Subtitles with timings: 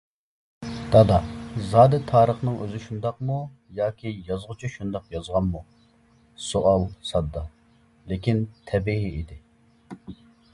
[0.93, 1.17] دادا،
[1.73, 3.35] زادى تارىخنىڭ ئۆزى شۇنداقمۇ
[3.81, 5.63] ياكى يازغۇچى شۇنداق يازغانمۇ؟
[6.47, 7.45] سوئال ساددا،
[8.13, 8.43] لېكىن
[8.73, 9.39] تەبىئىي ئىدى.